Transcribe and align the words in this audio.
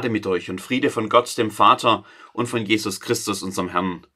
Gnade 0.00 0.08
mit 0.08 0.26
euch 0.26 0.48
und 0.48 0.62
Friede 0.62 0.88
von 0.88 1.10
Gott, 1.10 1.36
dem 1.36 1.50
Vater 1.50 2.06
und 2.32 2.46
von 2.46 2.64
Jesus 2.64 3.00
Christus, 3.00 3.42
unserem 3.42 3.68
Herrn. 3.68 4.06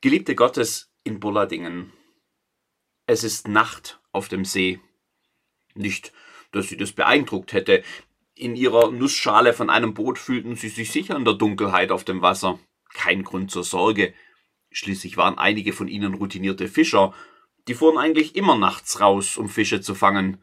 Geliebte 0.00 0.34
Gottes 0.34 0.90
in 1.04 1.20
Bulladingen. 1.20 1.92
Es 3.06 3.22
ist 3.22 3.46
Nacht 3.46 4.00
auf 4.10 4.26
dem 4.26 4.44
See. 4.44 4.80
Nicht, 5.76 6.12
dass 6.50 6.68
sie 6.68 6.76
das 6.76 6.90
beeindruckt 6.90 7.52
hätte. 7.52 7.84
In 8.34 8.56
ihrer 8.56 8.90
Nussschale 8.90 9.52
von 9.52 9.70
einem 9.70 9.94
Boot 9.94 10.18
fühlten 10.18 10.56
sie 10.56 10.70
sich 10.70 10.90
sicher 10.90 11.14
in 11.14 11.24
der 11.24 11.34
Dunkelheit 11.34 11.92
auf 11.92 12.02
dem 12.02 12.20
Wasser. 12.20 12.58
Kein 12.94 13.22
Grund 13.22 13.52
zur 13.52 13.62
Sorge. 13.62 14.12
Schließlich 14.72 15.16
waren 15.16 15.38
einige 15.38 15.72
von 15.72 15.86
ihnen 15.86 16.14
routinierte 16.14 16.66
Fischer. 16.66 17.14
Die 17.68 17.74
fuhren 17.74 17.96
eigentlich 17.96 18.34
immer 18.34 18.58
nachts 18.58 19.00
raus, 19.00 19.36
um 19.36 19.48
Fische 19.48 19.80
zu 19.80 19.94
fangen. 19.94 20.42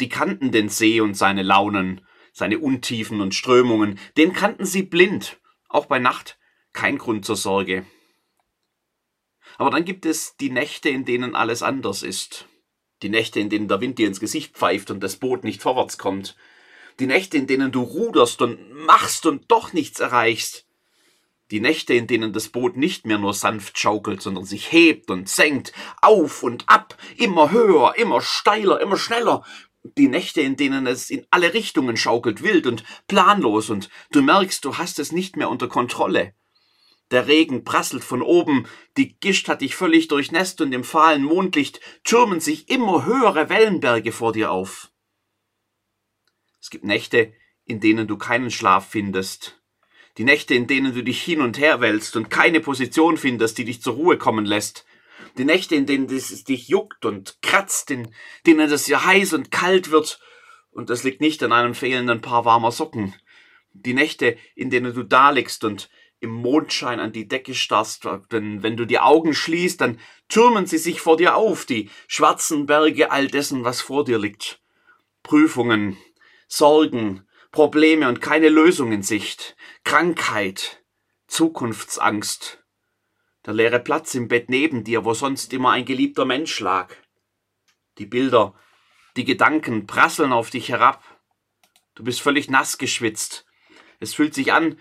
Die 0.00 0.08
kannten 0.08 0.50
den 0.50 0.68
See 0.68 1.00
und 1.00 1.14
seine 1.14 1.44
Launen 1.44 2.00
seine 2.32 2.58
Untiefen 2.58 3.20
und 3.20 3.34
Strömungen, 3.34 3.98
den 4.16 4.32
kannten 4.32 4.64
sie 4.64 4.82
blind, 4.82 5.38
auch 5.68 5.86
bei 5.86 5.98
Nacht 5.98 6.38
kein 6.72 6.98
Grund 6.98 7.24
zur 7.24 7.36
Sorge. 7.36 7.84
Aber 9.58 9.70
dann 9.70 9.84
gibt 9.84 10.06
es 10.06 10.36
die 10.36 10.50
Nächte, 10.50 10.88
in 10.88 11.04
denen 11.04 11.34
alles 11.34 11.62
anders 11.62 12.02
ist. 12.02 12.46
Die 13.02 13.08
Nächte, 13.08 13.40
in 13.40 13.50
denen 13.50 13.68
der 13.68 13.80
Wind 13.80 13.98
dir 13.98 14.06
ins 14.06 14.20
Gesicht 14.20 14.56
pfeift 14.56 14.90
und 14.90 15.00
das 15.00 15.16
Boot 15.16 15.44
nicht 15.44 15.62
vorwärts 15.62 15.98
kommt. 15.98 16.36
Die 16.98 17.06
Nächte, 17.06 17.36
in 17.36 17.46
denen 17.46 17.72
du 17.72 17.82
ruderst 17.82 18.42
und 18.42 18.72
machst 18.72 19.26
und 19.26 19.50
doch 19.50 19.72
nichts 19.72 20.00
erreichst. 20.00 20.66
Die 21.50 21.60
Nächte, 21.60 21.94
in 21.94 22.06
denen 22.06 22.32
das 22.32 22.48
Boot 22.48 22.76
nicht 22.76 23.06
mehr 23.06 23.18
nur 23.18 23.34
sanft 23.34 23.78
schaukelt, 23.78 24.22
sondern 24.22 24.44
sich 24.44 24.70
hebt 24.70 25.10
und 25.10 25.28
senkt, 25.28 25.72
auf 26.00 26.42
und 26.42 26.68
ab, 26.68 26.96
immer 27.16 27.50
höher, 27.50 27.94
immer 27.96 28.20
steiler, 28.20 28.80
immer 28.80 28.96
schneller, 28.96 29.44
die 29.82 30.08
Nächte, 30.08 30.40
in 30.40 30.56
denen 30.56 30.86
es 30.86 31.10
in 31.10 31.26
alle 31.30 31.54
Richtungen 31.54 31.96
schaukelt, 31.96 32.42
wild 32.42 32.66
und 32.66 32.84
planlos, 33.08 33.70
und 33.70 33.88
du 34.12 34.22
merkst, 34.22 34.64
du 34.64 34.78
hast 34.78 34.98
es 34.98 35.12
nicht 35.12 35.36
mehr 35.36 35.50
unter 35.50 35.68
Kontrolle. 35.68 36.34
Der 37.10 37.26
Regen 37.26 37.64
prasselt 37.64 38.04
von 38.04 38.22
oben, 38.22 38.66
die 38.96 39.18
Gischt 39.18 39.48
hat 39.48 39.62
dich 39.62 39.74
völlig 39.74 40.08
durchnässt 40.08 40.60
und 40.60 40.72
im 40.72 40.84
fahlen 40.84 41.24
Mondlicht 41.24 41.80
türmen 42.04 42.40
sich 42.40 42.68
immer 42.68 43.04
höhere 43.04 43.48
Wellenberge 43.48 44.12
vor 44.12 44.32
dir 44.32 44.52
auf. 44.52 44.92
Es 46.60 46.70
gibt 46.70 46.84
Nächte, 46.84 47.32
in 47.64 47.80
denen 47.80 48.06
du 48.06 48.16
keinen 48.16 48.50
Schlaf 48.50 48.90
findest. 48.90 49.60
Die 50.18 50.24
Nächte, 50.24 50.54
in 50.54 50.66
denen 50.66 50.94
du 50.94 51.02
dich 51.02 51.22
hin 51.22 51.40
und 51.40 51.58
her 51.58 51.80
wälzt 51.80 52.16
und 52.16 52.30
keine 52.30 52.60
Position 52.60 53.16
findest, 53.16 53.58
die 53.58 53.64
dich 53.64 53.82
zur 53.82 53.94
Ruhe 53.94 54.18
kommen 54.18 54.44
lässt. 54.44 54.84
Die 55.38 55.44
Nächte, 55.44 55.74
in 55.74 55.86
denen 55.86 56.06
es 56.06 56.44
dich 56.44 56.68
juckt 56.68 57.04
und 57.04 57.40
kratzt, 57.42 57.90
in 57.90 58.12
denen 58.46 58.70
es 58.70 58.84
dir 58.84 59.04
heiß 59.04 59.32
und 59.32 59.50
kalt 59.50 59.90
wird. 59.90 60.20
Und 60.70 60.90
das 60.90 61.02
liegt 61.02 61.20
nicht 61.20 61.42
an 61.42 61.52
einem 61.52 61.74
fehlenden 61.74 62.20
Paar 62.20 62.44
warmer 62.44 62.72
Socken. 62.72 63.14
Die 63.72 63.94
Nächte, 63.94 64.36
in 64.54 64.70
denen 64.70 64.94
du 64.94 65.02
da 65.02 65.30
liegst 65.30 65.64
und 65.64 65.90
im 66.20 66.30
Mondschein 66.30 67.00
an 67.00 67.12
die 67.12 67.26
Decke 67.26 67.54
starrst, 67.54 68.06
denn 68.30 68.62
wenn 68.62 68.76
du 68.76 68.84
die 68.84 68.98
Augen 68.98 69.32
schließt, 69.32 69.80
dann 69.80 69.98
türmen 70.28 70.66
sie 70.66 70.78
sich 70.78 71.00
vor 71.00 71.16
dir 71.16 71.34
auf, 71.34 71.64
die 71.64 71.88
schwarzen 72.08 72.66
Berge 72.66 73.10
all 73.10 73.26
dessen, 73.26 73.64
was 73.64 73.80
vor 73.80 74.04
dir 74.04 74.18
liegt. 74.18 74.60
Prüfungen, 75.22 75.96
Sorgen, 76.46 77.26
Probleme 77.52 78.08
und 78.08 78.20
keine 78.20 78.48
Lösung 78.48 78.92
in 78.92 79.02
Sicht, 79.02 79.56
Krankheit, 79.82 80.82
Zukunftsangst, 81.26 82.59
der 83.46 83.54
leere 83.54 83.80
Platz 83.80 84.14
im 84.14 84.28
Bett 84.28 84.50
neben 84.50 84.84
dir, 84.84 85.04
wo 85.04 85.14
sonst 85.14 85.52
immer 85.52 85.70
ein 85.70 85.84
geliebter 85.84 86.24
Mensch 86.24 86.60
lag. 86.60 86.94
Die 87.98 88.06
Bilder, 88.06 88.54
die 89.16 89.24
Gedanken 89.24 89.86
prasseln 89.86 90.32
auf 90.32 90.50
dich 90.50 90.68
herab. 90.68 91.02
Du 91.94 92.04
bist 92.04 92.20
völlig 92.20 92.50
nass 92.50 92.78
geschwitzt. 92.78 93.46
Es 93.98 94.14
fühlt 94.14 94.34
sich 94.34 94.52
an 94.52 94.78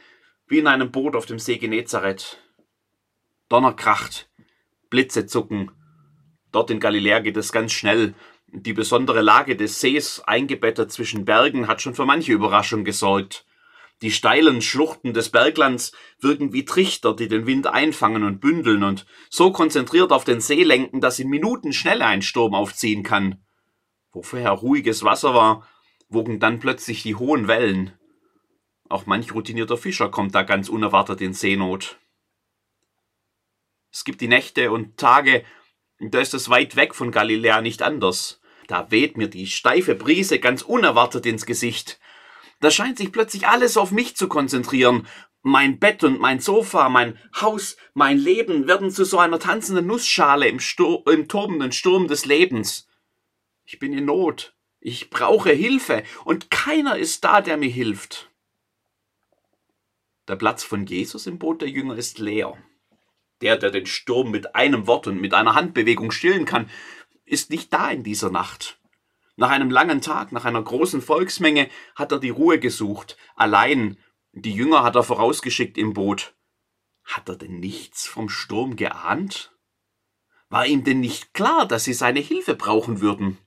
wie 0.47 0.59
in 0.59 0.67
einem 0.67 0.91
Boot 0.91 1.16
auf 1.16 1.25
dem 1.25 1.39
See 1.39 1.57
Genezareth. 1.57 2.38
Donner 3.50 3.73
kracht, 3.73 4.29
Blitze 4.89 5.25
zucken. 5.25 5.72
Dort 6.51 6.72
in 6.72 6.79
Galiläa 6.79 7.19
geht 7.19 7.38
es 7.38 7.51
ganz 7.51 7.72
schnell. 7.72 8.16
Die 8.47 8.73
besondere 8.73 9.22
Lage 9.22 9.55
des 9.55 9.79
Sees, 9.79 10.22
eingebettet 10.22 10.91
zwischen 10.91 11.25
Bergen, 11.25 11.67
hat 11.67 11.81
schon 11.81 11.94
für 11.94 12.05
manche 12.05 12.31
Überraschung 12.31 12.84
gesorgt. 12.84 13.45
Die 14.01 14.11
steilen 14.11 14.61
Schluchten 14.61 15.13
des 15.13 15.29
Berglands 15.29 15.91
wirken 16.19 16.53
wie 16.53 16.63
Trichter, 16.63 17.13
die 17.13 17.27
den 17.27 17.45
Wind 17.45 17.67
einfangen 17.67 18.23
und 18.23 18.39
bündeln 18.39 18.83
und 18.83 19.05
so 19.29 19.51
konzentriert 19.51 20.11
auf 20.11 20.23
den 20.23 20.39
See 20.39 20.63
lenken, 20.63 21.01
dass 21.01 21.19
in 21.19 21.29
Minuten 21.29 21.73
schnell 21.73 22.01
ein 22.01 22.21
Sturm 22.21 22.55
aufziehen 22.55 23.03
kann. 23.03 23.43
Wo 24.11 24.21
vorher 24.21 24.51
ruhiges 24.51 25.03
Wasser 25.03 25.33
war, 25.33 25.67
wogen 26.07 26.39
dann 26.39 26.59
plötzlich 26.59 27.03
die 27.03 27.15
hohen 27.15 27.47
Wellen. 27.47 27.93
Auch 28.87 29.05
manch 29.05 29.33
routinierter 29.33 29.77
Fischer 29.77 30.09
kommt 30.09 30.33
da 30.33 30.43
ganz 30.43 30.69
unerwartet 30.69 31.21
in 31.21 31.33
Seenot. 31.33 31.99
Es 33.91 34.03
gibt 34.03 34.21
die 34.21 34.27
Nächte 34.27 34.71
und 34.71 34.97
Tage, 34.97 35.43
da 35.99 36.19
ist 36.19 36.33
es 36.33 36.49
weit 36.49 36.75
weg 36.75 36.95
von 36.95 37.11
Galiläa 37.11 37.61
nicht 37.61 37.81
anders. 37.81 38.41
Da 38.67 38.91
weht 38.91 39.17
mir 39.17 39.27
die 39.27 39.47
steife 39.47 39.95
Brise 39.95 40.39
ganz 40.39 40.61
unerwartet 40.61 41.25
ins 41.25 41.45
Gesicht. 41.45 41.99
Da 42.59 42.72
scheint 42.72 42.97
sich 42.97 43.12
plötzlich 43.12 43.47
alles 43.47 43.78
auf 43.78 43.92
mich 43.92 44.16
zu 44.16 44.28
konzentrieren. 44.28 45.08
Mein 45.42 45.80
Bett 45.80 46.03
und 46.03 46.20
mein 46.20 46.40
Sofa, 46.40 46.90
mein 46.90 47.18
Haus, 47.40 47.78
mein 47.94 48.18
Leben 48.18 48.68
werden 48.68 48.92
zu 48.92 49.06
so 49.06 49.20
einer 49.20 49.40
tanzenden 49.40 49.88
Nussschale 49.88 50.47
im, 50.47 50.59
Stur 50.59 51.03
im 51.08 51.30
tobenden 51.30 51.72
Sturm 51.72 52.08
des 52.08 52.25
Lebens. 52.25 52.88
Ich 53.64 53.80
bin 53.80 53.94
in 53.94 54.06
Not. 54.06 54.56
Ich 54.81 55.09
brauche 55.09 55.52
Hilfe 55.52 56.03
und 56.25 56.52
keiner 56.52 56.97
ist 56.97 57.24
da, 57.24 57.42
der 57.42 57.58
mir 57.58 57.70
hilft. 57.70 58.30
Der 60.28 60.36
Platz 60.36 60.64
von 60.64 60.86
Jesus 60.86 61.28
im 61.28 61.40
Boot 61.40 61.62
der 61.62 61.70
Jünger 61.70 61.96
ist 61.96 62.20
leer. 62.20 62.58
Der, 63.41 63.58
der 63.58 63.72
den 63.72 63.86
Sturm 63.86 64.31
mit 64.31 64.56
einem 64.56 64.88
Wort 64.88 65.08
und 65.08 65.20
mit 65.20 65.34
einer 65.34 65.56
Handbewegung 65.56 66.12
stillen 66.12 66.46
kann, 66.46 66.70
ist 67.26 67.50
nicht 67.50 67.74
da 67.74 67.90
in 67.90 68.03
dieser 68.03 68.30
Nacht. 68.30 68.78
Nach 69.39 69.51
einem 69.51 69.72
langen 69.72 70.01
Tag, 70.01 70.33
nach 70.33 70.44
einer 70.44 70.61
großen 70.61 71.01
Volksmenge 71.01 71.69
hat 71.95 72.11
er 72.11 72.19
die 72.19 72.29
Ruhe 72.29 72.59
gesucht, 72.59 73.16
allein. 73.38 73.97
Die 74.33 74.53
Jünger 74.53 74.83
hat 74.83 74.97
er 74.97 75.03
vorausgeschickt 75.03 75.77
im 75.77 75.94
Boot. 75.94 76.35
Hat 77.05 77.29
er 77.29 77.38
denn 77.38 77.57
nichts 77.57 78.05
vom 78.05 78.28
Sturm 78.28 78.75
geahnt? 78.75 79.55
War 80.49 80.66
ihm 80.66 80.83
denn 80.83 80.99
nicht 80.99 81.33
klar, 81.33 81.66
dass 81.66 81.85
sie 81.85 81.94
seine 81.94 82.19
Hilfe 82.19 82.53
brauchen 82.53 82.99
würden? 82.99 83.38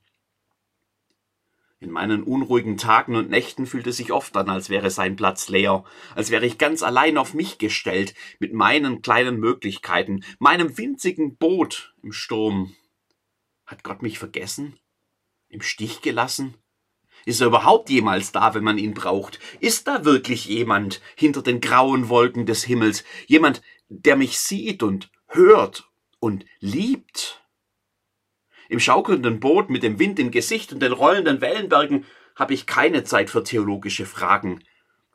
In 1.78 1.91
meinen 1.91 2.22
unruhigen 2.22 2.78
Tagen 2.78 3.14
und 3.14 3.28
Nächten 3.28 3.66
fühlt 3.66 3.86
es 3.86 3.98
sich 3.98 4.12
oft 4.12 4.34
an, 4.34 4.48
als 4.48 4.70
wäre 4.70 4.88
sein 4.88 5.14
Platz 5.14 5.50
leer, 5.50 5.84
als 6.14 6.31
wäre 6.31 6.47
ich 6.47 6.56
ganz 6.56 6.82
allein 6.82 7.19
auf 7.19 7.34
mich 7.34 7.58
gestellt, 7.58 8.14
mit 8.38 8.54
meinen 8.54 9.02
kleinen 9.02 9.38
Möglichkeiten, 9.38 10.25
meinem 10.38 10.78
winzigen 10.78 11.36
Boot 11.36 11.94
im 12.02 12.12
Sturm. 12.12 12.75
Hat 13.66 13.84
Gott 13.84 14.00
mich 14.00 14.19
vergessen? 14.19 14.78
Im 15.52 15.60
Stich 15.60 16.00
gelassen? 16.00 16.54
Ist 17.26 17.42
er 17.42 17.48
überhaupt 17.48 17.90
jemals 17.90 18.32
da, 18.32 18.54
wenn 18.54 18.64
man 18.64 18.78
ihn 18.78 18.94
braucht? 18.94 19.38
Ist 19.60 19.86
da 19.86 20.06
wirklich 20.06 20.46
jemand 20.46 21.02
hinter 21.14 21.42
den 21.42 21.60
grauen 21.60 22.08
Wolken 22.08 22.46
des 22.46 22.64
Himmels? 22.64 23.04
Jemand, 23.26 23.60
der 23.90 24.16
mich 24.16 24.38
sieht 24.38 24.82
und 24.82 25.10
hört 25.28 25.90
und 26.20 26.46
liebt? 26.60 27.42
Im 28.70 28.80
schaukelnden 28.80 29.40
Boot 29.40 29.68
mit 29.68 29.82
dem 29.82 29.98
Wind 29.98 30.18
im 30.18 30.30
Gesicht 30.30 30.72
und 30.72 30.80
den 30.80 30.92
rollenden 30.92 31.42
Wellenbergen 31.42 32.06
habe 32.34 32.54
ich 32.54 32.66
keine 32.66 33.04
Zeit 33.04 33.28
für 33.28 33.44
theologische 33.44 34.06
Fragen. 34.06 34.64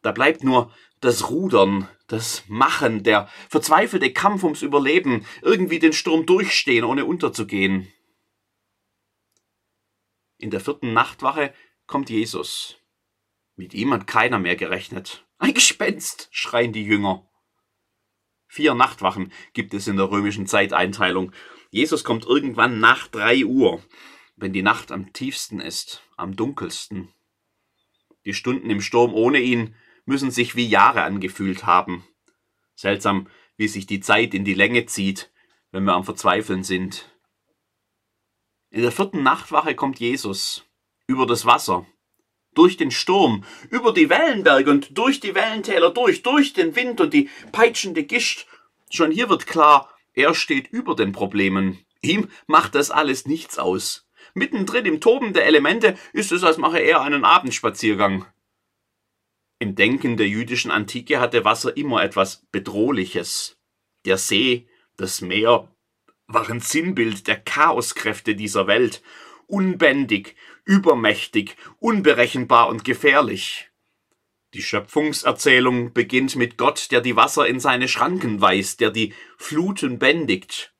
Da 0.04 0.12
bleibt 0.12 0.44
nur 0.44 0.72
das 1.02 1.32
Rudern, 1.32 1.88
das 2.06 2.44
Machen, 2.48 3.02
der 3.02 3.28
verzweifelte 3.50 4.14
Kampf 4.14 4.44
ums 4.44 4.62
Überleben, 4.62 5.26
irgendwie 5.42 5.80
den 5.80 5.94
Sturm 5.94 6.28
durchstehen, 6.28 6.84
ohne 6.84 7.06
unterzugehen. 7.06 7.92
In 10.38 10.52
der 10.52 10.60
vierten 10.60 10.94
Nachtwache 10.94 11.54
kommt 11.88 12.10
Jesus. 12.10 12.78
Mit 13.56 13.74
ihm 13.74 13.92
hat 13.92 14.06
keiner 14.06 14.38
mehr 14.38 14.56
gerechnet. 14.56 15.26
Ein 15.40 15.54
Gespenst, 15.54 16.30
schreien 16.32 16.74
die 16.74 16.84
Jünger. 16.84 17.28
Vier 18.48 18.76
Nachtwachen 18.76 19.32
gibt 19.54 19.74
es 19.74 19.88
in 19.88 19.98
der 19.98 20.10
römischen 20.12 20.48
Zeiteinteilung. 20.48 21.32
Jesus 21.72 22.04
kommt 22.04 22.26
irgendwann 22.26 22.80
nach 22.80 23.08
drei 23.08 23.46
Uhr, 23.46 23.84
wenn 24.36 24.54
die 24.54 24.62
Nacht 24.62 24.92
am 24.92 25.12
tiefsten 25.12 25.60
ist, 25.60 26.04
am 26.16 26.36
dunkelsten. 26.36 27.14
Die 28.26 28.34
Stunden 28.34 28.70
im 28.70 28.82
Sturm 28.82 29.14
ohne 29.14 29.40
ihn 29.40 29.76
müssen 30.06 30.32
sich 30.32 30.56
wie 30.56 30.68
Jahre 30.68 31.02
angefühlt 31.04 31.66
haben. 31.66 32.06
Seltsam, 32.76 33.28
wie 33.58 33.68
sich 33.68 33.88
die 33.88 34.00
Zeit 34.00 34.34
in 34.34 34.46
die 34.46 34.54
Länge 34.54 34.86
zieht, 34.86 35.32
wenn 35.72 35.84
wir 35.84 35.94
am 35.94 36.04
Verzweifeln 36.04 36.64
sind. 36.64 37.10
In 38.70 38.82
der 38.82 38.92
vierten 38.92 39.24
Nachtwache 39.24 39.76
kommt 39.76 40.00
Jesus 40.00 40.66
über 41.08 41.26
das 41.26 41.46
Wasser, 41.46 41.86
durch 42.54 42.76
den 42.76 42.92
Sturm, 42.92 43.46
über 43.70 43.94
die 43.94 44.10
Wellenberge 44.10 44.70
und 44.70 44.98
durch 44.98 45.20
die 45.22 45.36
Wellentäler 45.36 45.92
durch, 45.92 46.22
durch 46.22 46.54
den 46.54 46.76
Wind 46.76 47.00
und 47.00 47.14
die 47.14 47.30
peitschende 47.54 48.04
Gischt. 48.04 48.46
Schon 48.90 49.12
hier 49.12 49.30
wird 49.30 49.48
klar, 49.48 49.90
er 50.14 50.34
steht 50.34 50.68
über 50.68 50.96
den 50.96 51.14
Problemen. 51.14 51.86
Ihm 52.02 52.30
macht 52.46 52.76
das 52.76 52.92
alles 52.92 53.26
nichts 53.26 53.58
aus. 53.58 54.10
Mittendrin 54.34 54.86
im 54.86 55.00
Toben 55.00 55.34
der 55.34 55.46
Elemente 55.46 55.98
ist 56.12 56.32
es, 56.32 56.44
als 56.44 56.58
mache 56.58 56.80
er 56.80 57.02
einen 57.02 57.24
Abendspaziergang. 57.24 58.26
Im 59.60 59.76
Denken 59.76 60.18
der 60.18 60.28
jüdischen 60.28 60.72
Antike 60.72 61.20
hatte 61.20 61.46
Wasser 61.46 61.76
immer 61.78 62.04
etwas 62.04 62.46
Bedrohliches. 62.52 63.58
Der 64.06 64.18
See, 64.18 64.68
das 64.98 65.22
Meer 65.22 65.72
waren 66.28 66.60
Sinnbild 66.60 67.28
der 67.28 67.40
Chaoskräfte 67.40 68.36
dieser 68.36 68.68
Welt, 68.68 69.02
unbändig, 69.48 70.36
übermächtig, 70.66 71.56
unberechenbar 71.80 72.68
und 72.68 72.84
gefährlich. 72.84 73.70
Die 74.54 74.62
Schöpfungserzählung 74.62 75.94
beginnt 75.94 76.36
mit 76.36 76.58
Gott, 76.58 76.92
der 76.92 77.02
die 77.02 77.16
Wasser 77.16 77.48
in 77.48 77.60
seine 77.60 77.88
Schranken 77.88 78.42
weist, 78.42 78.80
der 78.80 78.92
die 78.92 79.14
Fluten 79.38 80.00
bändigt. 80.00 80.74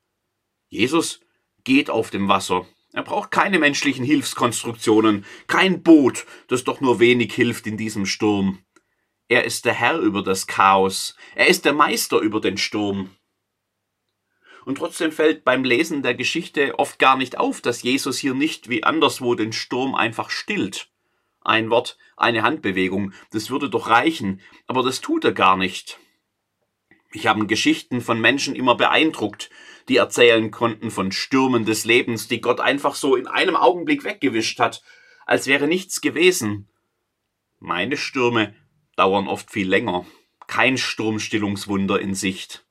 Jesus 0.70 1.22
geht 1.64 1.90
auf 1.90 2.10
dem 2.10 2.28
Wasser. 2.28 2.68
Er 2.94 3.04
braucht 3.04 3.32
keine 3.32 3.60
menschlichen 3.60 4.06
Hilfskonstruktionen, 4.06 5.26
kein 5.48 5.84
Boot, 5.84 6.26
das 6.48 6.64
doch 6.64 6.82
nur 6.82 7.00
wenig 7.00 7.34
hilft 7.34 7.68
in 7.68 7.78
diesem 7.78 8.06
Sturm. 8.06 8.60
Er 9.28 9.44
ist 9.44 9.66
der 9.66 9.74
Herr 9.74 10.00
über 10.00 10.24
das 10.24 10.48
Chaos, 10.48 11.16
er 11.36 11.48
ist 11.48 11.66
der 11.66 11.74
Meister 11.74 12.20
über 12.20 12.40
den 12.40 12.58
Sturm. 12.58 13.17
Und 14.68 14.80
trotzdem 14.80 15.14
fällt 15.14 15.46
beim 15.46 15.64
Lesen 15.64 16.04
der 16.04 16.14
Geschichte 16.14 16.78
oft 16.78 17.00
gar 17.00 17.16
nicht 17.16 17.38
auf, 17.38 17.62
dass 17.62 17.84
Jesus 17.84 18.18
hier 18.18 18.34
nicht 18.34 18.68
wie 18.68 18.84
anderswo 18.84 19.34
den 19.34 19.54
Sturm 19.54 19.96
einfach 19.96 20.30
stillt. 20.30 20.90
Ein 21.40 21.70
Wort, 21.70 21.98
eine 22.18 22.44
Handbewegung, 22.44 23.14
das 23.32 23.50
würde 23.50 23.70
doch 23.70 23.90
reichen, 23.90 24.42
aber 24.68 24.84
das 24.84 25.00
tut 25.00 25.24
er 25.24 25.32
gar 25.32 25.56
nicht. 25.56 26.00
Ich 27.14 27.28
habe 27.28 27.48
Geschichten 27.48 28.02
von 28.02 28.20
Menschen 28.20 28.58
immer 28.58 28.76
beeindruckt, 28.76 29.50
die 29.88 29.96
erzählen 29.96 30.52
konnten 30.52 30.92
von 30.92 31.14
Stürmen 31.14 31.64
des 31.64 31.86
Lebens, 31.86 32.28
die 32.28 32.42
Gott 32.42 32.60
einfach 32.60 32.96
so 32.96 33.16
in 33.16 33.26
einem 33.26 33.56
Augenblick 33.56 34.04
weggewischt 34.04 34.60
hat, 34.60 34.84
als 35.26 35.48
wäre 35.48 35.68
nichts 35.68 36.02
gewesen. 36.02 36.68
Meine 37.60 37.96
Stürme 37.96 38.54
dauern 38.98 39.30
oft 39.30 39.50
viel 39.50 39.70
länger, 39.70 40.06
kein 40.48 40.78
Sturmstillungswunder 40.78 42.02
in 42.02 42.14
Sicht. 42.14 42.66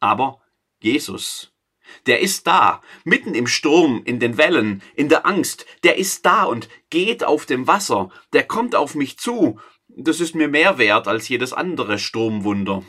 Aber 0.00 0.40
Jesus. 0.80 1.52
Der 2.06 2.20
ist 2.20 2.46
da, 2.46 2.82
mitten 3.04 3.34
im 3.34 3.46
Sturm, 3.46 4.02
in 4.04 4.20
den 4.20 4.36
Wellen, 4.36 4.82
in 4.94 5.08
der 5.08 5.26
Angst. 5.26 5.66
Der 5.82 5.96
ist 5.96 6.24
da 6.26 6.44
und 6.44 6.68
geht 6.90 7.24
auf 7.24 7.46
dem 7.46 7.66
Wasser. 7.66 8.10
Der 8.32 8.46
kommt 8.46 8.74
auf 8.74 8.94
mich 8.94 9.18
zu. 9.18 9.60
Das 9.88 10.20
ist 10.20 10.34
mir 10.34 10.48
mehr 10.48 10.78
wert 10.78 11.08
als 11.08 11.28
jedes 11.28 11.52
andere 11.52 11.98
Sturmwunder. 11.98 12.84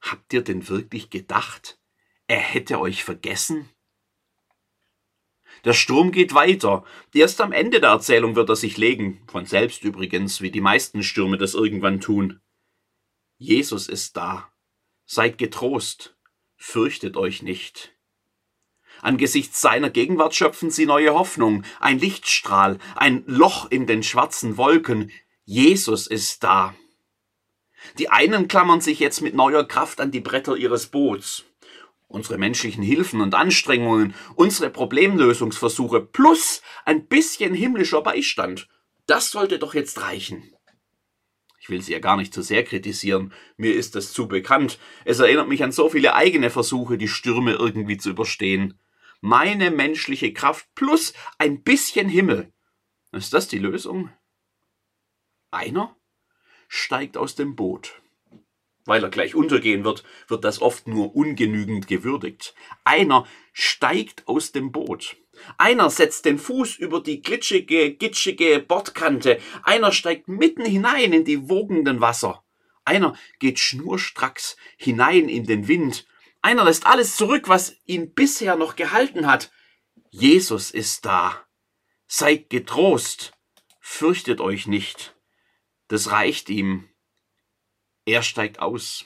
Habt 0.00 0.32
ihr 0.32 0.42
denn 0.42 0.68
wirklich 0.68 1.10
gedacht, 1.10 1.78
er 2.26 2.38
hätte 2.38 2.80
euch 2.80 3.04
vergessen? 3.04 3.68
Der 5.64 5.74
Sturm 5.74 6.10
geht 6.10 6.32
weiter. 6.32 6.84
Erst 7.12 7.40
am 7.40 7.52
Ende 7.52 7.80
der 7.80 7.90
Erzählung 7.90 8.34
wird 8.34 8.48
er 8.48 8.56
sich 8.56 8.78
legen, 8.78 9.22
von 9.26 9.44
selbst 9.44 9.84
übrigens, 9.84 10.40
wie 10.40 10.50
die 10.50 10.62
meisten 10.62 11.02
Stürme 11.02 11.36
das 11.36 11.54
irgendwann 11.54 12.00
tun. 12.00 12.40
Jesus 13.36 13.88
ist 13.88 14.16
da. 14.16 14.50
Seid 15.04 15.36
getrost 15.36 16.16
fürchtet 16.60 17.16
euch 17.16 17.42
nicht. 17.42 17.92
Angesichts 19.00 19.62
seiner 19.62 19.88
Gegenwart 19.88 20.34
schöpfen 20.34 20.70
sie 20.70 20.84
neue 20.84 21.14
Hoffnung, 21.14 21.64
ein 21.80 21.98
Lichtstrahl, 21.98 22.78
ein 22.94 23.24
Loch 23.26 23.70
in 23.70 23.86
den 23.86 24.02
schwarzen 24.02 24.58
Wolken. 24.58 25.10
Jesus 25.44 26.06
ist 26.06 26.44
da. 26.44 26.74
Die 27.98 28.10
einen 28.10 28.46
klammern 28.46 28.82
sich 28.82 29.00
jetzt 29.00 29.22
mit 29.22 29.34
neuer 29.34 29.66
Kraft 29.66 30.00
an 30.00 30.10
die 30.10 30.20
Bretter 30.20 30.54
ihres 30.54 30.88
Boots. 30.88 31.44
Unsere 32.08 32.36
menschlichen 32.36 32.82
Hilfen 32.82 33.22
und 33.22 33.34
Anstrengungen, 33.34 34.14
unsere 34.34 34.68
Problemlösungsversuche 34.68 36.00
plus 36.00 36.60
ein 36.84 37.06
bisschen 37.06 37.54
himmlischer 37.54 38.02
Beistand, 38.02 38.68
das 39.06 39.30
sollte 39.30 39.58
doch 39.58 39.72
jetzt 39.74 40.02
reichen. 40.02 40.52
Will 41.70 41.82
sie 41.82 41.92
ja 41.92 42.00
gar 42.00 42.16
nicht 42.16 42.34
zu 42.34 42.42
sehr 42.42 42.64
kritisieren, 42.64 43.32
mir 43.56 43.74
ist 43.74 43.94
das 43.94 44.12
zu 44.12 44.28
bekannt. 44.28 44.78
Es 45.04 45.20
erinnert 45.20 45.48
mich 45.48 45.62
an 45.62 45.72
so 45.72 45.88
viele 45.88 46.14
eigene 46.14 46.50
Versuche, 46.50 46.98
die 46.98 47.08
Stürme 47.08 47.52
irgendwie 47.52 47.96
zu 47.96 48.10
überstehen. 48.10 48.78
Meine 49.20 49.70
menschliche 49.70 50.32
Kraft 50.32 50.66
plus 50.74 51.14
ein 51.38 51.62
bisschen 51.62 52.08
Himmel. 52.08 52.52
Ist 53.12 53.32
das 53.32 53.48
die 53.48 53.58
Lösung? 53.58 54.10
Einer 55.50 55.96
steigt 56.68 57.16
aus 57.16 57.34
dem 57.34 57.56
Boot. 57.56 57.99
Weil 58.86 59.02
er 59.04 59.10
gleich 59.10 59.34
untergehen 59.34 59.84
wird, 59.84 60.04
wird 60.28 60.44
das 60.44 60.60
oft 60.60 60.86
nur 60.86 61.14
ungenügend 61.14 61.86
gewürdigt. 61.86 62.54
Einer 62.84 63.26
steigt 63.52 64.26
aus 64.26 64.52
dem 64.52 64.72
Boot. 64.72 65.16
Einer 65.58 65.90
setzt 65.90 66.24
den 66.24 66.38
Fuß 66.38 66.76
über 66.76 67.00
die 67.00 67.22
glitschige, 67.22 67.94
gitschige 67.94 68.60
Bordkante. 68.60 69.38
Einer 69.62 69.92
steigt 69.92 70.28
mitten 70.28 70.64
hinein 70.64 71.12
in 71.12 71.24
die 71.24 71.48
wogenden 71.48 72.00
Wasser. 72.00 72.44
Einer 72.84 73.14
geht 73.38 73.58
schnurstracks 73.58 74.56
hinein 74.76 75.28
in 75.28 75.44
den 75.44 75.68
Wind. 75.68 76.06
Einer 76.42 76.64
lässt 76.64 76.86
alles 76.86 77.16
zurück, 77.16 77.48
was 77.48 77.76
ihn 77.84 78.14
bisher 78.14 78.56
noch 78.56 78.76
gehalten 78.76 79.26
hat. 79.26 79.50
Jesus 80.10 80.70
ist 80.70 81.04
da. 81.04 81.46
Seid 82.06 82.50
getrost. 82.50 83.32
Fürchtet 83.80 84.40
euch 84.40 84.66
nicht. 84.66 85.14
Das 85.88 86.10
reicht 86.10 86.48
ihm. 86.50 86.89
Er 88.10 88.24
steigt 88.24 88.58
aus. 88.58 89.04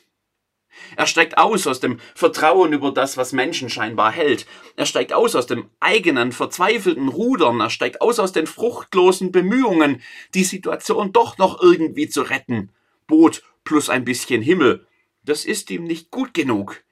Er 0.96 1.06
steigt 1.06 1.36
aus 1.36 1.66
aus 1.66 1.78
dem 1.78 2.00
Vertrauen 2.14 2.72
über 2.72 2.90
das, 2.90 3.18
was 3.18 3.32
Menschen 3.32 3.68
scheinbar 3.68 4.10
hält. 4.10 4.46
Er 4.76 4.86
steigt 4.86 5.12
aus 5.12 5.34
aus 5.36 5.46
dem 5.46 5.68
eigenen 5.78 6.32
verzweifelten 6.32 7.08
Rudern. 7.08 7.60
Er 7.60 7.68
steigt 7.68 8.00
aus 8.00 8.18
aus 8.18 8.32
den 8.32 8.46
fruchtlosen 8.46 9.30
Bemühungen, 9.30 10.02
die 10.32 10.44
Situation 10.44 11.12
doch 11.12 11.36
noch 11.36 11.60
irgendwie 11.60 12.08
zu 12.08 12.22
retten. 12.22 12.72
Boot 13.06 13.42
plus 13.62 13.90
ein 13.90 14.06
bisschen 14.06 14.40
Himmel. 14.40 14.86
Das 15.22 15.44
ist 15.44 15.70
ihm 15.70 15.84
nicht 15.84 16.10
gut 16.10 16.32
genug. 16.32 16.82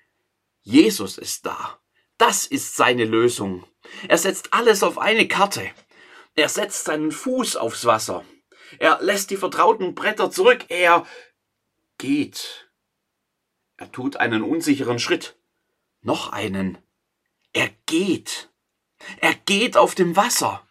Jesus 0.61 1.17
ist 1.17 1.47
da. 1.47 1.79
Das 2.19 2.47
ist 2.47 2.76
seine 2.76 3.06
Lösung. 3.06 3.64
Er 4.06 4.19
setzt 4.19 4.53
alles 4.53 4.82
auf 4.82 4.99
eine 4.99 5.26
Karte. 5.29 5.70
Er 6.35 6.50
setzt 6.50 6.85
seinen 6.85 7.11
Fuß 7.11 7.56
aufs 7.56 7.87
Wasser. 7.87 8.23
Er 8.79 8.99
lässt 9.03 9.31
die 9.31 9.37
vertrauten 9.37 9.94
Bretter 9.94 10.31
zurück. 10.31 10.64
Er 10.69 11.06
geht. 11.98 12.70
Er 13.76 13.90
tut 13.90 14.16
einen 14.16 14.42
unsicheren 14.42 14.98
Schritt. 14.98 15.36
Noch 16.00 16.32
einen. 16.32 16.78
Er 17.52 17.70
geht. 17.87 18.50
Er 19.20 19.34
geht 19.34 19.76
auf 19.76 19.94
dem 19.94 20.16
Wasser. 20.16 20.66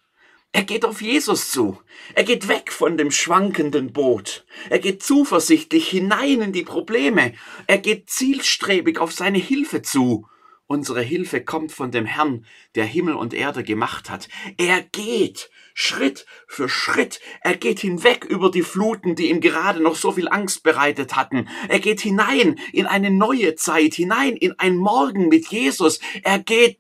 Er 0.54 0.64
geht 0.64 0.84
auf 0.84 1.02
Jesus 1.02 1.52
zu. 1.52 1.82
Er 2.14 2.26
geht 2.26 2.50
weg 2.50 2.74
von 2.74 2.98
dem 2.98 3.12
schwankenden 3.12 3.94
Boot. 3.94 4.46
Er 4.70 4.80
geht 4.80 5.02
zuversichtlich 5.02 5.88
hinein 5.88 6.42
in 6.42 6.52
die 6.52 6.64
Probleme. 6.64 7.34
Er 7.68 7.78
geht 7.78 8.10
zielstrebig 8.10 9.00
auf 9.00 9.14
seine 9.14 9.38
Hilfe 9.38 9.82
zu. 9.82 10.28
Unsere 10.72 11.02
Hilfe 11.02 11.44
kommt 11.44 11.74
von 11.74 11.92
dem 11.92 12.06
Herrn, 12.06 12.46
der 12.76 12.86
Himmel 12.86 13.16
und 13.16 13.34
Erde 13.34 13.62
gemacht 13.62 14.10
hat. 14.10 14.30
Er 14.56 14.82
geht 14.82 15.50
Schritt 15.74 16.26
für 16.48 16.70
Schritt. 16.70 17.20
Er 17.42 17.58
geht 17.58 17.82
hinweg 17.82 18.24
über 18.24 18.50
die 18.50 18.62
Fluten, 18.62 19.18
die 19.18 19.32
ihm 19.32 19.42
gerade 19.42 19.82
noch 19.82 19.96
so 19.96 20.14
viel 20.14 20.30
Angst 20.30 20.64
bereitet 20.64 21.18
hatten. 21.18 21.50
Er 21.68 21.82
geht 21.82 22.00
hinein 22.00 22.58
in 22.72 22.86
eine 22.86 23.12
neue 23.12 23.56
Zeit, 23.56 23.96
hinein 23.96 24.38
in 24.38 24.58
ein 24.60 24.78
Morgen 24.78 25.28
mit 25.28 25.48
Jesus. 25.48 26.00
Er 26.24 26.40
geht 26.40 26.80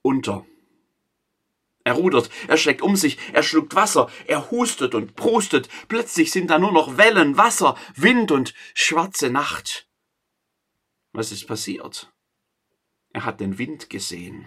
unter. 0.00 0.46
Er 1.84 1.92
rudert, 1.92 2.30
er 2.48 2.56
schlägt 2.56 2.80
um 2.80 2.96
sich, 2.96 3.18
er 3.34 3.42
schluckt 3.42 3.74
Wasser, 3.74 4.08
er 4.26 4.50
hustet 4.50 4.94
und 4.94 5.14
prustet. 5.14 5.68
Plötzlich 5.88 6.30
sind 6.30 6.48
da 6.48 6.58
nur 6.58 6.72
noch 6.72 6.96
Wellen, 6.96 7.36
Wasser, 7.36 7.76
Wind 7.96 8.32
und 8.32 8.54
schwarze 8.72 9.28
Nacht. 9.28 9.86
Was 11.12 11.32
ist 11.32 11.46
passiert? 11.46 12.10
Er 13.16 13.24
hat 13.24 13.40
den 13.40 13.56
Wind 13.56 13.88
gesehen. 13.88 14.44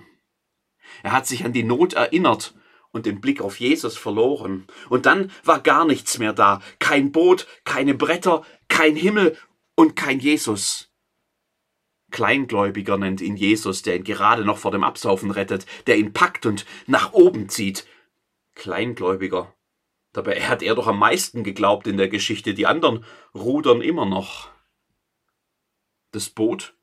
Er 1.02 1.12
hat 1.12 1.26
sich 1.26 1.44
an 1.44 1.54
die 1.54 1.64
Not 1.64 1.94
erinnert 1.94 2.54
und 2.92 3.08
den 3.08 3.20
Blick 3.20 3.42
auf 3.42 3.60
Jesus 3.60 3.98
verloren. 3.98 4.68
Und 4.90 5.08
dann 5.08 5.32
war 5.44 5.60
gar 5.60 5.86
nichts 5.86 6.20
mehr 6.20 6.34
da. 6.34 6.62
Kein 6.78 7.12
Boot, 7.12 7.48
keine 7.64 7.96
Bretter, 7.96 8.46
kein 8.68 8.96
Himmel 8.96 9.36
und 9.74 9.96
kein 9.96 10.20
Jesus. 10.20 10.94
Kleingläubiger 12.12 13.00
nennt 13.00 13.22
ihn 13.22 13.38
Jesus, 13.38 13.82
der 13.82 13.96
ihn 13.96 14.04
gerade 14.04 14.46
noch 14.46 14.60
vor 14.60 14.70
dem 14.70 14.84
Absaufen 14.84 15.32
rettet, 15.32 15.66
der 15.88 15.98
ihn 15.98 16.14
packt 16.14 16.46
und 16.46 16.68
nach 16.86 17.12
oben 17.14 17.50
zieht. 17.50 17.88
Kleingläubiger. 18.54 19.52
Dabei 20.14 20.42
hat 20.42 20.62
er 20.62 20.76
doch 20.76 20.86
am 20.86 21.00
meisten 21.00 21.44
geglaubt 21.44 21.88
in 21.88 21.98
der 21.98 22.08
Geschichte, 22.08 22.54
die 22.54 22.68
anderen 22.68 23.04
rudern 23.34 23.82
immer 23.82 24.06
noch. 24.06 24.52
Das 26.12 26.30
Boot 26.30 26.76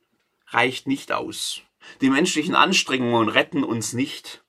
reicht 0.49 0.89
nicht 0.89 1.13
aus. 1.13 1.63
Die 2.01 2.11
menschlichen 2.11 2.55
Anstrengungen 2.55 3.29
retten 3.29 3.65
uns 3.65 3.93
nicht. 3.93 4.45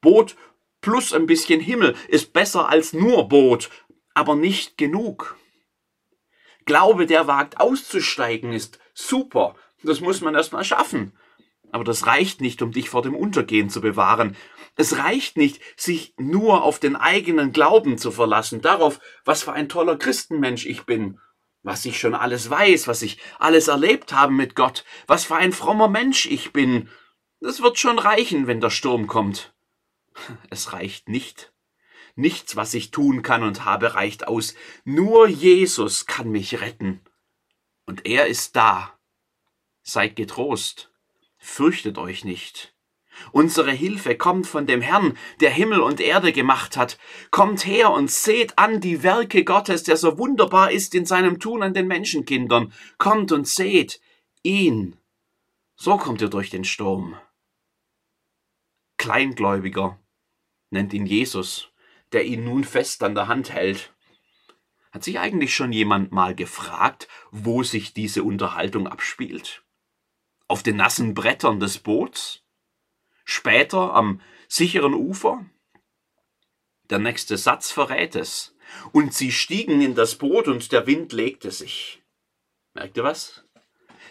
Boot 0.00 0.36
plus 0.80 1.12
ein 1.12 1.26
bisschen 1.26 1.60
Himmel 1.60 1.96
ist 2.08 2.32
besser 2.32 2.68
als 2.68 2.92
nur 2.92 3.28
Boot, 3.28 3.70
aber 4.12 4.36
nicht 4.36 4.76
genug. 4.76 5.36
Glaube, 6.66 7.06
der 7.06 7.26
wagt 7.26 7.60
auszusteigen, 7.60 8.52
ist 8.52 8.78
super. 8.94 9.54
Das 9.82 10.00
muss 10.00 10.20
man 10.20 10.34
erstmal 10.34 10.64
schaffen. 10.64 11.12
Aber 11.72 11.84
das 11.84 12.06
reicht 12.06 12.40
nicht, 12.40 12.62
um 12.62 12.70
dich 12.70 12.88
vor 12.88 13.02
dem 13.02 13.14
Untergehen 13.14 13.68
zu 13.68 13.80
bewahren. 13.80 14.36
Es 14.76 14.96
reicht 14.98 15.36
nicht, 15.36 15.60
sich 15.76 16.14
nur 16.16 16.62
auf 16.62 16.78
den 16.78 16.96
eigenen 16.96 17.52
Glauben 17.52 17.98
zu 17.98 18.10
verlassen, 18.10 18.60
darauf, 18.60 19.00
was 19.24 19.42
für 19.42 19.52
ein 19.52 19.68
toller 19.68 19.96
Christenmensch 19.96 20.66
ich 20.66 20.84
bin, 20.84 21.18
was 21.64 21.84
ich 21.86 21.98
schon 21.98 22.14
alles 22.14 22.48
weiß, 22.48 22.86
was 22.86 23.02
ich 23.02 23.18
alles 23.40 23.66
erlebt 23.68 24.12
habe 24.12 24.32
mit 24.32 24.54
Gott, 24.54 24.84
was 25.08 25.24
für 25.24 25.34
ein 25.34 25.52
frommer 25.52 25.88
Mensch 25.88 26.26
ich 26.26 26.52
bin. 26.52 26.88
Das 27.40 27.60
wird 27.60 27.78
schon 27.78 27.98
reichen, 27.98 28.46
wenn 28.46 28.60
der 28.60 28.70
Sturm 28.70 29.08
kommt. 29.08 29.54
Es 30.50 30.72
reicht 30.72 31.08
nicht. 31.08 31.52
Nichts, 32.14 32.54
was 32.54 32.74
ich 32.74 32.92
tun 32.92 33.22
kann 33.22 33.42
und 33.42 33.64
habe, 33.64 33.94
reicht 33.94 34.28
aus. 34.28 34.54
Nur 34.84 35.26
Jesus 35.26 36.06
kann 36.06 36.30
mich 36.30 36.60
retten. 36.60 37.00
Und 37.86 38.06
er 38.06 38.26
ist 38.26 38.54
da. 38.54 38.96
Seid 39.82 40.14
getrost. 40.14 40.92
Fürchtet 41.38 41.98
euch 41.98 42.24
nicht. 42.24 42.73
Unsere 43.32 43.72
Hilfe 43.72 44.16
kommt 44.16 44.46
von 44.46 44.66
dem 44.66 44.80
Herrn, 44.80 45.16
der 45.40 45.50
Himmel 45.50 45.80
und 45.80 46.00
Erde 46.00 46.32
gemacht 46.32 46.76
hat. 46.76 46.98
Kommt 47.30 47.66
her 47.66 47.90
und 47.90 48.10
seht 48.10 48.58
an 48.58 48.80
die 48.80 49.02
Werke 49.02 49.44
Gottes, 49.44 49.82
der 49.82 49.96
so 49.96 50.18
wunderbar 50.18 50.70
ist 50.70 50.94
in 50.94 51.06
seinem 51.06 51.40
Tun 51.40 51.62
an 51.62 51.74
den 51.74 51.86
Menschenkindern. 51.86 52.72
Kommt 52.98 53.32
und 53.32 53.48
seht 53.48 54.00
ihn. 54.42 54.96
So 55.76 55.96
kommt 55.96 56.20
ihr 56.20 56.28
durch 56.28 56.50
den 56.50 56.64
Sturm. 56.64 57.16
Kleingläubiger 58.96 59.98
nennt 60.70 60.92
ihn 60.92 61.06
Jesus, 61.06 61.68
der 62.12 62.24
ihn 62.24 62.44
nun 62.44 62.64
fest 62.64 63.02
an 63.02 63.14
der 63.14 63.28
Hand 63.28 63.52
hält. 63.52 63.92
Hat 64.92 65.02
sich 65.02 65.18
eigentlich 65.18 65.54
schon 65.54 65.72
jemand 65.72 66.12
mal 66.12 66.36
gefragt, 66.36 67.08
wo 67.32 67.64
sich 67.64 67.94
diese 67.94 68.22
Unterhaltung 68.22 68.86
abspielt? 68.86 69.64
Auf 70.46 70.62
den 70.62 70.76
nassen 70.76 71.14
Brettern 71.14 71.58
des 71.58 71.78
Boots? 71.78 72.43
Später 73.24 73.94
am 73.94 74.20
sicheren 74.48 74.94
Ufer? 74.94 75.44
Der 76.90 76.98
nächste 76.98 77.36
Satz 77.36 77.70
verrät 77.70 78.14
es. 78.14 78.54
Und 78.92 79.14
sie 79.14 79.32
stiegen 79.32 79.80
in 79.80 79.94
das 79.94 80.16
Boot 80.16 80.48
und 80.48 80.72
der 80.72 80.86
Wind 80.86 81.12
legte 81.12 81.50
sich. 81.50 82.02
Merkt 82.74 82.96
ihr 82.96 83.04
was? 83.04 83.44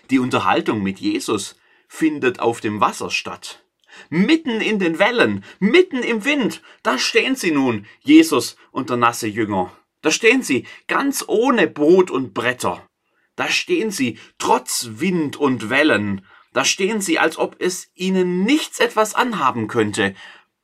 Die 0.10 0.20
Unterhaltung 0.20 0.82
mit 0.82 1.00
Jesus 1.00 1.56
findet 1.88 2.40
auf 2.40 2.62
dem 2.62 2.82
Wasser 2.82 3.10
statt. 3.10 3.64
Mitten 4.10 4.62
in 4.62 4.80
den 4.80 4.98
Wellen, 4.98 5.44
mitten 5.60 6.02
im 6.02 6.26
Wind, 6.26 6.62
da 6.82 6.98
stehen 6.98 7.36
sie 7.36 7.52
nun, 7.52 7.86
Jesus 8.02 8.56
und 8.72 8.90
der 8.90 8.98
nasse 8.98 9.28
Jünger. 9.28 9.76
Da 10.02 10.10
stehen 10.10 10.42
sie, 10.42 10.66
ganz 10.88 11.24
ohne 11.28 11.68
Boot 11.68 12.10
und 12.10 12.34
Bretter. 12.34 12.88
Da 13.36 13.48
stehen 13.50 13.92
sie, 13.92 14.18
trotz 14.38 14.88
Wind 14.94 15.38
und 15.38 15.70
Wellen, 15.70 16.26
da 16.54 16.64
stehen 16.64 17.02
sie, 17.02 17.20
als 17.20 17.38
ob 17.38 17.56
es 17.60 17.92
ihnen 17.96 18.44
nichts 18.44 18.80
etwas 18.80 19.16
anhaben 19.16 19.68
könnte. 19.68 20.16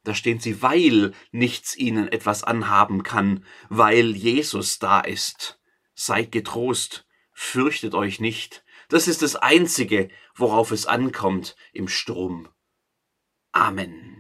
Da 0.04 0.14
stehen 0.14 0.40
sie, 0.40 0.62
weil 0.62 1.14
nichts 1.32 1.76
ihnen 1.76 2.08
etwas 2.08 2.44
anhaben 2.44 3.04
kann, 3.04 3.44
weil 3.70 4.16
Jesus 4.16 4.80
da 4.80 5.02
ist. 5.02 5.60
Seid 5.94 6.32
getrost, 6.32 7.06
fürchtet 7.34 7.96
euch 7.96 8.20
nicht. 8.20 8.64
Das 8.88 9.08
ist 9.08 9.22
das 9.22 9.36
Einzige, 9.36 10.10
worauf 10.36 10.72
es 10.72 10.86
ankommt 10.86 11.56
im 11.74 11.88
Sturm. 11.88 12.48
Amen. 13.52 14.19